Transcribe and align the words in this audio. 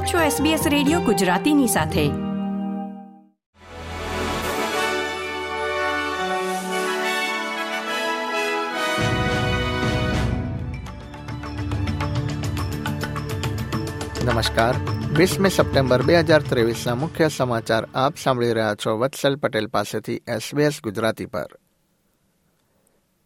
આપ 0.00 0.06
છો 0.06 0.44
SBS 0.44 0.68
radio 0.68 1.00
ગુજરાતીની 1.00 1.66
સાથે. 1.66 2.08
નમસ્કાર. 14.24 14.74
વીસમી 15.16 15.50
સપ્ટેમ્બર 15.50 16.02
બે 16.02 16.18
હજાર 16.18 16.42
ત્રેવીસના 16.42 16.94
મુખ્ય 16.94 17.28
સમાચાર 17.28 17.88
આપ 17.94 18.14
સાંભળી 18.16 18.52
રહ્યા 18.52 18.74
છો 18.74 18.98
વત્સલ 18.98 19.36
પટેલ 19.36 19.66
પાસેથી 19.66 20.16
એસબીએસ 20.16 20.72
ગુજરાતી 20.84 21.26
પર. 21.26 21.46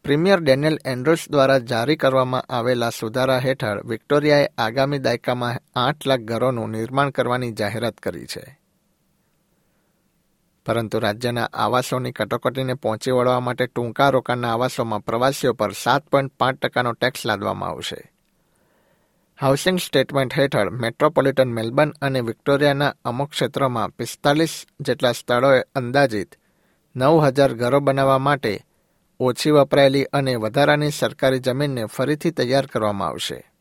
પ્રીમિયર 0.05 0.41
ડેનિયલ 0.41 0.79
એન્ડ્રુસ 0.84 1.23
દ્વારા 1.30 1.59
જારી 1.59 1.96
કરવામાં 1.96 2.43
આવેલા 2.48 2.91
સુધારા 2.91 3.39
હેઠળ 3.39 3.79
વિક્ટોરિયાએ 3.84 4.49
આગામી 4.58 4.99
દાયકામાં 4.99 5.61
આઠ 5.77 6.07
લાખ 6.07 6.21
ઘરોનું 6.21 6.71
નિર્માણ 6.71 7.11
કરવાની 7.11 7.53
જાહેરાત 7.53 7.94
કરી 7.94 8.27
છે. 8.27 8.58
પરંતુ 10.67 10.99
રાજ્યના 10.99 11.49
આવાસોની 11.53 12.13
કટોકટીને 12.13 12.75
પહોંચી 12.75 13.11
વળવા 13.11 13.40
માટે 13.40 13.67
ટૂંકા 13.67 14.11
રોકાણના 14.11 14.50
આવાસોમાં 14.50 15.03
પ્રવાસીઓ 15.03 15.54
પર 15.54 15.72
સાત 15.72 16.05
પોઈન્ટ 16.11 16.35
પાંચ 16.39 16.58
ટકાનો 16.58 16.93
ટેક્સ 16.93 17.25
લાદવામાં 17.27 17.71
આવશે. 17.71 18.13
હાઉસિંગ 19.41 19.79
સ્ટેટમેન્ટ 19.79 20.39
હેઠળ 20.39 20.71
મેટ્રોપોલિટન 20.71 21.49
મેલબર્ન 21.49 21.93
અને 22.02 22.21
વિક્ટોરિયાના 22.21 22.93
અમુક 23.05 23.30
ક્ષેત્રોમાં 23.30 23.93
પિસ્તાલીસ 23.93 24.66
જેટલા 24.80 25.13
સ્થળોએ 25.13 25.61
અંદાજિત 25.75 26.39
નવ 26.96 27.27
હજાર 27.27 27.52
ઘરો 27.55 27.80
બનાવવા 27.80 28.18
માટે 28.18 28.55
ઓછી 29.25 29.51
વપરાયેલી 29.51 30.05
અને 30.05 30.35
વધારાની 30.35 30.91
સરકારી 30.91 31.39
જમીનને 31.39 31.85
ફરીથી 31.85 32.31
તૈયાર 32.31 32.67
કરવામાં 32.67 33.09
આવશે. 33.09 33.53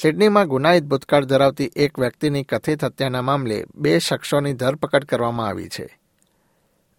સિડનીમાં 0.00 0.48
ગુનાહિત 0.48 0.84
ભૂતકાળ 0.84 1.24
ધરાવતી 1.24 1.70
એક 1.76 1.98
વ્યક્તિની 1.98 2.44
કથિત 2.44 2.84
હત્યાના 2.84 3.22
મામલે 3.22 3.64
બે 3.74 3.98
શખ્સોની 3.98 4.52
ધરપકડ 4.52 5.04
કરવામાં 5.04 5.48
આવી 5.48 5.68
છે. 5.68 5.98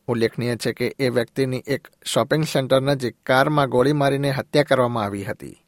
ઉલ્લેખનીય 0.07 0.55
છે 0.55 0.73
કે 0.73 0.95
એ 0.99 1.09
વ્યક્તિની 1.09 1.63
એક 1.67 1.87
શોપિંગ 2.05 2.43
સેન્ટર 2.43 2.81
નજીક 2.81 3.15
કારમાં 3.25 3.69
ગોળી 3.69 3.93
મારીને 3.93 4.31
હત્યા 4.31 4.63
કરવામાં 4.63 5.03
આવી 5.03 5.23
હતી. 5.23 5.63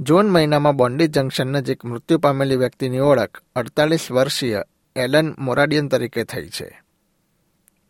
જૂન 0.00 0.26
મહિનામાં 0.26 0.76
બોન્ડી 0.76 1.06
જંકશન 1.06 1.46
નજીક 1.46 1.84
મૃત્યુ 1.84 2.18
પામેલી 2.18 2.56
વ્યક્તિની 2.56 2.98
ઓળખ 2.98 3.42
અડતાલીસ 3.56 4.10
વર્ષીય 4.10 4.64
એલન 4.96 5.34
મોરાડિયન 5.38 5.88
તરીકે 5.88 6.24
થઈ 6.24 6.48
છે. 6.48 6.82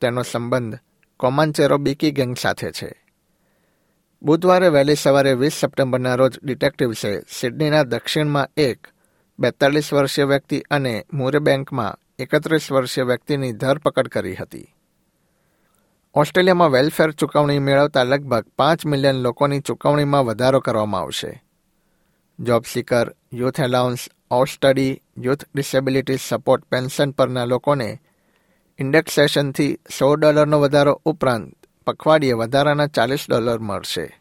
તેનો 0.01 0.23
સંબંધ 0.23 0.79
કોમાન્ચેરો 1.21 1.79
બીકી 1.79 2.11
ગેંગ 2.11 2.37
સાથે 2.37 2.73
છે. 2.73 3.05
બુધવારે 4.23 4.69
વહેલી 4.69 4.95
સવારે 4.95 5.33
વીસ 5.33 5.53
સપ્ટેમ્બરના 5.53 6.15
રોજ 6.15 6.39
ડિટેક્ટિવ્સે 6.43 7.21
સિડનીના 7.41 7.83
દક્ષિણમાં 7.83 8.49
એક 8.57 8.87
બેતાલીસ 9.39 9.93
વર્ષીય 9.93 10.25
વ્યક્તિ 10.25 10.63
અને 10.71 11.07
મુરે 11.13 11.39
બેંકમાં 11.39 11.99
એકત્રીસ 12.19 12.73
વર્ષીય 12.73 13.05
વ્યક્તિની 13.05 13.53
ધરપકડ 13.53 14.09
કરી 14.09 14.35
હતી. 14.35 14.75
ઓસ્ટ્રેલિયામાં 16.15 16.71
વેલફેર 16.71 17.11
ચૂકવણી 17.11 17.59
મેળવતા 17.59 18.03
લગભગ 18.03 18.45
પાંચ 18.59 18.87
મિલિયન 18.87 19.15
લોકોની 19.15 19.61
ચૂકવણીમાં 19.61 20.25
વધારો 20.25 20.61
કરવામાં 20.61 21.01
આવશે. 21.01 21.43
Job 22.41 22.63
seeker, 22.73 23.15
youth 23.33 23.61
allowance 23.61 23.99
Austudy 24.51 25.03
youth 25.19 25.45
disability 25.55 26.17
support 26.29 26.65
pension 26.65 27.11
પરના 27.11 27.45
લોકોને 27.45 28.01
ઇન્ડેક્સેશનથી 28.79 29.79
સો 29.99 30.15
ડોલરનો 30.15 30.61
વધારો 30.61 31.03
ઉપરાંત 31.05 31.53
પખવાડિયે 31.87 32.33
વધારાના 32.33 32.87
ચાલીસ 32.87 33.27
ડોલર 33.31 33.59
મળશે. 33.59 34.21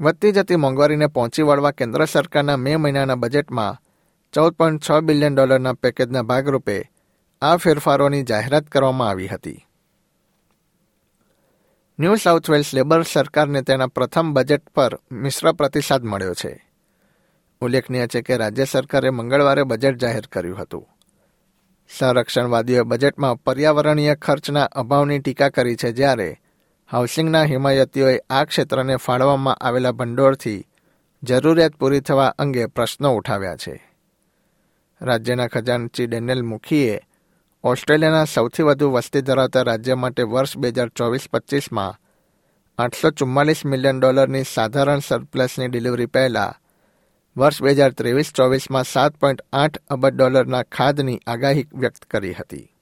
વધતી 0.00 0.32
જતી 0.32 0.56
મોંઘવારીને 0.56 1.06
પહોંચી 1.06 1.42
વળવા 1.42 1.70
કેન્દ્ર 1.70 2.04
સરકારના 2.04 2.56
મે 2.56 2.76
મહિનાના 2.76 3.14
બજેટમાં 3.14 3.80
ચૌદ 4.32 4.52
પોઈન્ટ 4.52 4.84
છ 4.90 4.90
બિલિયન 5.00 5.34
ડોલરના 5.34 5.72
પેકેજના 5.72 6.22
ભાગરૂપે 6.22 6.90
આ 7.42 7.56
ફેરફારોની 7.56 8.22
જાહેરાત 8.22 8.64
કરવામાં 8.64 9.08
આવી 9.08 9.28
હતી. 9.28 9.66
ન્યૂ 11.98 12.14
સાઉથ 12.14 12.50
વેલ્સ 12.50 12.74
લેબર 12.74 13.02
સરકારને 13.02 13.62
તેના 13.62 13.86
પ્રથમ 13.86 14.32
બજેટ 14.32 14.68
પર 14.68 15.00
મિશ્ર 15.12 15.52
પ્રતિસાદ 15.52 16.04
મળ્યો 16.04 16.34
છે. 16.34 16.70
ઉલ્લેખનીય 17.60 18.06
છે 18.06 18.22
કે 18.22 18.36
રાજ્ય 18.36 18.64
સરકારે 18.64 19.10
મંગળવારે 19.10 19.62
બજેટ 19.62 19.96
જાહેર 19.96 20.26
કર્યું 20.32 20.58
હતું. 20.58 20.95
સંરક્ષણવાદીઓએ 21.90 22.82
બજેટમાં 22.82 23.36
પર્યાવરણીય 23.36 24.14
ખર્ચના 24.14 24.64
અભાવની 24.64 25.18
ટીકા 25.18 25.48
કરી 25.48 25.76
છે 25.76 25.92
જ્યારે 25.92 26.40
હાઉસિંગના 26.92 27.44
હિમાયતીઓએ 27.44 28.18
આ 28.30 28.44
ક્ષેત્રને 28.44 28.96
ફાળવવામાં 28.96 29.56
આવેલા 29.60 29.92
ભંડોળથી 29.92 30.66
જરૂરિયાત 31.22 31.74
પૂરી 31.74 32.00
થવા 32.00 32.34
અંગે 32.38 32.66
પ્રશ્નો 32.66 33.16
ઉઠાવ્યા 33.16 33.56
છે. 33.56 33.92
રાજ્યના 35.00 35.46
ખજાનચી 35.46 36.06
ડેનિયલ 36.06 36.42
મુખીએ 36.42 37.00
ઓસ્ટ્રેલિયાના 37.64 38.24
સૌથી 38.24 38.62
વધુ 38.62 38.90
વસ્તી 38.90 39.20
ધરાવતા 39.20 39.62
રાજ્ય 39.62 39.94
માટે 39.94 40.22
વર્ષ 40.22 40.58
બે 40.58 40.68
હજાર 40.68 40.88
ચોવીસ 40.88 41.28
પચીસમાં 41.32 41.98
આઠસો 42.78 43.10
ચુમ્માલીસ 43.10 43.64
મિલિયન 43.64 44.00
ડોલરની 44.00 44.44
સાધારણ 44.54 44.98
સરપ્લસની 44.98 45.68
ડિલિવરી 45.68 46.06
પહેલાં 46.06 46.65
વર્ષ 47.36 47.62
બે 47.62 47.72
હજાર 47.72 47.92
ત્રેવીસ 47.92 48.32
ચોવીસમાં 48.32 48.84
સાત 48.84 49.16
પોઈન્ટ 49.16 49.40
આઠ 49.52 49.78
અબજ 49.90 50.14
ડોલરના 50.14 50.62
ખાધની 50.62 51.16
આગાહી 51.26 51.66
વ્યક્ત 51.74 52.04
કરી 52.10 52.32
હતી. 52.32 52.72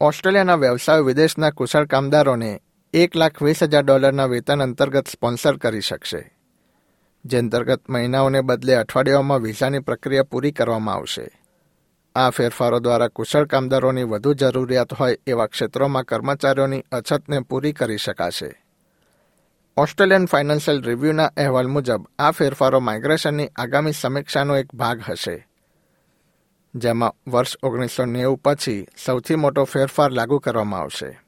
ઓસ્ટ્રેલિયાના 0.00 0.54
વ્યવસાય 0.54 1.00
વિદેશના 1.00 1.50
કુશળ 1.50 1.86
કામદારોને 1.86 2.60
એક 2.94 3.16
લાખ 3.16 3.42
વીસ 3.42 3.62
હજાર 3.62 3.84
ડોલરના 3.84 4.26
વેતન 4.26 4.62
અંતર્ગત 4.62 5.08
સ્પોન્સર 5.08 5.56
કરી 5.56 5.80
શકશે, 5.80 6.22
જે 7.24 7.38
અંતર્ગત 7.38 7.82
મહિનાઓને 7.88 8.40
બદલે 8.40 8.74
અઠવાડિયાઓમાં 8.74 9.42
વિઝાની 9.42 9.78
પ્રક્રિયા 9.78 10.22
પૂરી 10.22 10.52
કરવામાં 10.52 10.94
આવશે. 10.94 11.26
આ 12.14 12.30
ફેરફારો 12.30 12.78
દ્વારા 12.80 13.08
કુશળ 13.08 13.46
કામદારોની 13.46 14.02
વધુ 14.04 14.34
જરૂરિયાત 14.34 14.92
હોય 14.92 15.16
એવા 15.26 15.46
ક્ષેત્રોમાં 15.46 16.04
કર્મચારીઓની 16.04 16.84
અછતને 16.92 17.40
પૂરી 17.40 17.72
કરી 17.72 17.96
શકાશે. 17.96 18.63
ઓસ્ટ્રેલિયન 19.76 20.26
ફાઇનાન્શિયલ 20.26 20.82
રિવ્યૂના 20.82 21.24
અહેવાલ 21.24 21.66
મુજબ, 21.66 22.06
આ 22.18 22.30
ફેરફારો 22.30 22.80
માઇગ્રેશનની 22.80 23.48
આગામી 23.56 23.92
સમીક્ષાનો 23.92 24.56
એક 24.56 24.74
ભાગ 24.74 25.00
હશે, 25.08 25.48
જેમાં 26.74 27.30
વર્ષ 27.30 27.56
ઓગણીસો 27.62 28.04
નેવું 28.04 28.38
પછી 28.38 28.86
સૌથી 29.06 29.34
મોટો 29.34 29.64
ફેરફાર 29.64 30.10
લાગુ 30.10 30.38
કરવામાં 30.38 30.80
આવશે. 30.80 31.20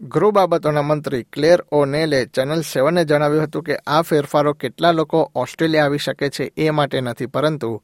ગૃહ 0.00 0.30
બાબતોના 0.30 0.82
મંત્રી 0.82 1.22
ક્લેર 1.22 1.62
ઓ 1.72 1.84
નેલે 1.84 2.26
ચેનલ 2.26 2.60
સેવને 2.60 3.04
જણાવ્યું 3.04 3.44
હતું 3.44 3.62
કે, 3.62 3.76
આ 3.76 4.02
ફેરફારો 4.02 4.52
કેટલા 4.52 4.92
લોકો 4.92 5.32
ઓસ્ટ્રેલિયા 5.34 5.84
આવી 5.84 5.98
શકે 5.98 6.30
છે 6.30 6.52
એ 6.56 6.70
માટે 6.70 7.00
નથી, 7.00 7.26
પરંતુ 7.26 7.82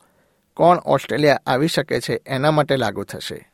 કોણ 0.56 0.76
ઓસ્ટ્રેલિયા 0.76 1.40
આવી 1.46 1.68
શકે 1.68 2.00
છે 2.00 2.22
એના 2.26 2.50
માટે 2.50 2.76
લાગુ 2.76 3.04
થશે. 3.04 3.52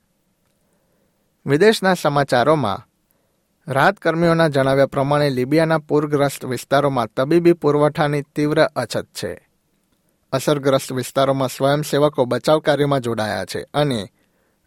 વિદેશના 1.46 1.94
સમાચારોમાં 1.94 2.88
રાહતકર્મીઓના 3.68 4.48
જણાવ્યા 4.48 4.86
પ્રમાણે 4.86 5.34
લિબિયાના 5.34 5.80
પૂરગ્રસ્ત 5.80 6.48
વિસ્તારોમાં 6.48 7.08
તબીબી 7.16 7.54
પુરવઠાની 7.54 8.22
તીવ્ર 8.34 8.58
અછત 8.74 9.06
છે. 9.20 9.36
અસરગ્રસ્ત 10.32 10.94
વિસ્તારોમાં 10.96 11.50
સ્વયંસેવકો 11.50 12.26
બચાવ 12.26 12.60
કાર્યમાં 12.60 13.02
જોડાયા 13.02 13.46
છે 13.46 13.64
અને 13.74 14.08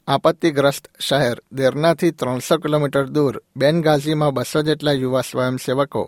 આપત્તિગ્રસ્ત 0.08 0.90
શહેર 1.00 1.38
દેરનાથી 1.58 2.12
ત્રણસો 2.12 2.58
કિલોમીટર 2.58 3.06
દૂર 3.14 3.36
બેનગાઝીમાં 3.58 4.34
બસો 4.34 4.64
જેટલા 4.64 4.94
યુવા 4.94 5.22
સ્વયંસેવકો 5.22 6.04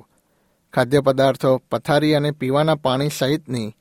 ખાદ્ય 0.74 1.02
પદાર્થો 1.02 1.60
પથારી 1.72 2.16
અને 2.16 2.32
પીવાના 2.32 2.76
પાણી 2.76 3.10
સહિતની 3.10 3.76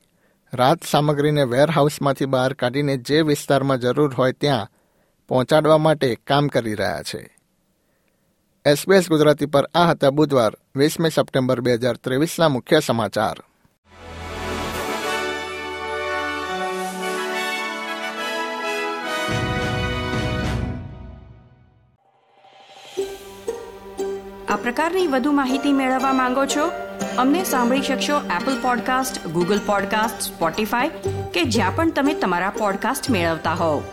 રાહત 0.53 0.83
સામગ્રીને 0.83 1.43
વેરહાઉસમાંથી 1.43 2.25
બહાર 2.25 2.53
કાઢીને 2.53 2.97
જે 2.97 3.23
વિસ્તારમાં 3.23 3.79
જરૂર 3.79 4.13
હોય 4.13 4.33
ત્યાં 4.33 4.71
પહોંચાડવા 5.29 5.77
માટે 5.77 6.15
કામ 6.15 6.47
કરી 6.47 6.75
રહ્યા 6.75 7.03
છે. 7.03 7.38
એસબીએસ 8.65 9.09
ગુજરાતી 9.09 9.45
પર 9.45 9.69
આ 9.75 9.89
હતા 9.89 10.09
બુધવાર, 10.09 10.53
વીસમી 10.75 11.09
સપ્ટેમ્બર 11.09 11.61
બે 11.61 11.73
હજાર 11.73 11.95
ત્રેવીસના 11.95 12.49
મુખ્ય 12.49 12.79
સમાચાર. 12.79 13.37
આ 24.49 24.55
પ્રકારની 24.55 25.07
વધુ 25.07 25.31
માહિતી 25.31 25.73
મેળવવા 25.73 26.13
માંગો 26.13 26.45
છો? 26.45 26.71
અમને 27.17 27.43
સાંભળી 27.43 27.81
શકશો 27.81 28.17
Apple 28.17 28.61
podcast 28.61 29.27
Google 29.27 29.59
podcast 29.65 30.21
Spotify 30.21 30.89
કે 31.33 31.43
જ્યાં 31.43 31.75
પણ 31.75 31.91
તમે 31.91 32.13
તમારા 32.13 32.49
પોડકાસ્ટ 32.49 33.09
મેળવતા 33.09 33.53
હોવ. 33.53 33.83